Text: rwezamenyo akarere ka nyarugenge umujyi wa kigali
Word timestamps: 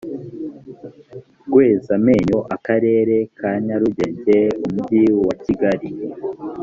rwezamenyo 1.47 2.39
akarere 2.55 3.15
ka 3.37 3.51
nyarugenge 3.65 4.37
umujyi 4.65 5.03
wa 5.27 5.35
kigali 5.43 5.89